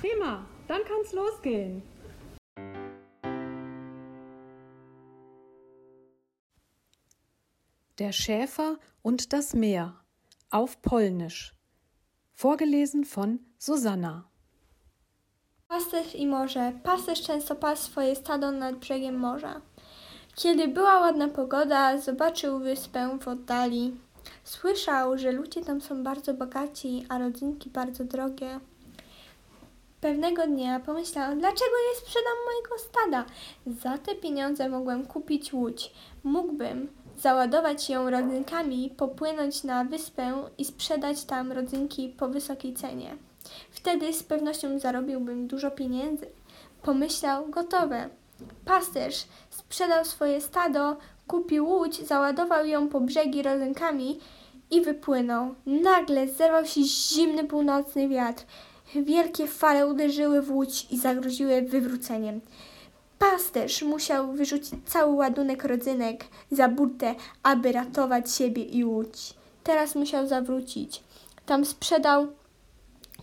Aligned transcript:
Prima, 0.00 0.46
dann 0.66 0.80
kann's 0.88 1.12
losgehen. 1.12 1.82
Der 7.98 8.12
Schäfer 8.12 8.78
und 9.02 9.34
das 9.34 9.52
Meer 9.52 9.94
auf 10.50 10.80
Polnisch. 10.80 11.54
Vorgelesen 12.32 13.04
von 13.04 13.40
Susanna. 13.58 14.24
Pasterz 15.68 16.14
i 16.14 16.26
morze. 16.26 16.72
Pasterz 16.82 17.20
często 17.20 17.54
pas 17.54 17.82
swoje 17.82 18.16
stado 18.16 18.50
nad 18.50 18.76
brzegiem 18.76 19.18
morza. 19.18 19.60
Kiedy 20.34 20.68
była 20.68 21.00
ładna 21.00 21.28
pogoda, 21.28 21.98
zobaczył 21.98 22.58
wyspę 22.58 23.18
w 23.20 23.28
oddali. 23.28 23.96
Słyszał, 24.44 25.18
że 25.18 25.32
ludzie 25.32 25.64
tam 25.64 25.80
są 25.80 26.02
bardzo 26.02 26.34
bogaci, 26.34 27.06
a 27.08 27.18
rodzinki 27.18 27.70
bardzo 27.70 28.04
drogie. 28.04 28.60
Pewnego 30.00 30.46
dnia 30.46 30.80
pomyślał, 30.80 31.36
dlaczego 31.36 31.76
nie 31.88 32.00
sprzedam 32.00 32.32
mojego 32.46 32.78
stada? 32.78 33.24
Za 33.66 33.98
te 33.98 34.14
pieniądze 34.14 34.68
mogłem 34.68 35.06
kupić 35.06 35.52
łódź. 35.52 35.92
Mógłbym 36.24 36.88
załadować 37.18 37.90
ją 37.90 38.10
rodzynkami, 38.10 38.94
popłynąć 38.96 39.64
na 39.64 39.84
wyspę 39.84 40.44
i 40.58 40.64
sprzedać 40.64 41.24
tam 41.24 41.52
rodzynki 41.52 42.14
po 42.18 42.28
wysokiej 42.28 42.74
cenie. 42.74 43.16
Wtedy 43.70 44.12
z 44.12 44.22
pewnością 44.22 44.78
zarobiłbym 44.78 45.46
dużo 45.46 45.70
pieniędzy. 45.70 46.26
Pomyślał, 46.82 47.48
gotowe. 47.48 48.08
Pasterz 48.64 49.24
sprzedał 49.50 50.04
swoje 50.04 50.40
stado, 50.40 50.96
kupił 51.26 51.68
łódź, 51.68 52.06
załadował 52.06 52.66
ją 52.66 52.88
po 52.88 53.00
brzegi 53.00 53.42
rodzynkami 53.42 54.18
i 54.70 54.80
wypłynął. 54.80 55.54
Nagle 55.66 56.28
zerwał 56.28 56.66
się 56.66 56.82
zimny 56.82 57.44
północny 57.44 58.08
wiatr. 58.08 58.44
Wielkie 58.94 59.46
fale 59.46 59.86
uderzyły 59.86 60.42
w 60.42 60.50
łódź 60.50 60.86
i 60.90 60.98
zagroziły 60.98 61.62
wywróceniem. 61.62 62.40
Pasterz 63.18 63.82
musiał 63.82 64.32
wyrzucić 64.32 64.74
cały 64.86 65.14
ładunek 65.14 65.64
rodzynek 65.64 66.24
za 66.50 66.68
burtę, 66.68 67.14
aby 67.42 67.72
ratować 67.72 68.34
siebie 68.34 68.64
i 68.64 68.84
łódź. 68.84 69.34
Teraz 69.64 69.94
musiał 69.94 70.26
zawrócić. 70.26 71.02
Tam 71.46 71.64
sprzedał 71.64 72.26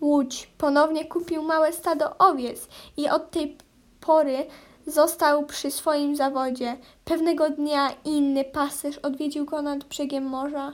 łódź, 0.00 0.50
ponownie 0.58 1.04
kupił 1.04 1.42
małe 1.42 1.72
stado 1.72 2.18
owiec 2.18 2.68
i 2.96 3.08
od 3.08 3.30
tej 3.30 3.56
pory 4.00 4.46
został 4.86 5.46
przy 5.46 5.70
swoim 5.70 6.16
zawodzie. 6.16 6.76
Pewnego 7.04 7.50
dnia 7.50 7.90
inny 8.04 8.44
pasterz 8.44 8.98
odwiedził 8.98 9.44
go 9.44 9.62
nad 9.62 9.84
brzegiem 9.84 10.24
morza. 10.24 10.72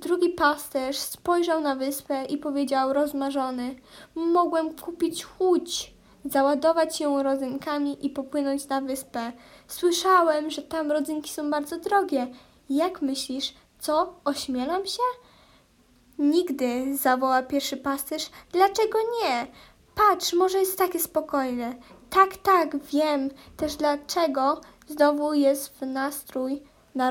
Drugi 0.00 0.28
pasterz 0.28 0.96
spojrzał 0.96 1.60
na 1.60 1.74
wyspę 1.74 2.24
i 2.24 2.38
powiedział 2.38 2.92
rozmarzony: 2.92 3.74
Mogłem 4.14 4.74
kupić 4.74 5.26
łódź, 5.40 5.94
załadować 6.24 7.00
ją 7.00 7.22
rodzynkami 7.22 8.06
i 8.06 8.10
popłynąć 8.10 8.68
na 8.68 8.80
wyspę. 8.80 9.32
Słyszałem, 9.68 10.50
że 10.50 10.62
tam 10.62 10.92
rodzynki 10.92 11.30
są 11.30 11.50
bardzo 11.50 11.78
drogie. 11.78 12.26
Jak 12.70 13.02
myślisz, 13.02 13.54
co? 13.78 14.14
Ośmielam 14.24 14.86
się? 14.86 15.02
Nigdy, 16.18 16.96
zawoła 16.96 17.42
pierwszy 17.42 17.76
pasterz. 17.76 18.30
Dlaczego 18.52 18.98
nie? 19.22 19.46
Patrz, 19.94 20.32
może 20.32 20.58
jest 20.58 20.78
takie 20.78 21.00
spokojne. 21.00 21.74
Tak, 22.10 22.36
tak, 22.36 22.84
wiem 22.84 23.30
też 23.56 23.76
dlaczego 23.76 24.60
znowu 24.88 25.34
jest 25.34 25.78
w 25.78 25.86
nastrój 25.86 26.62
na 26.94 27.10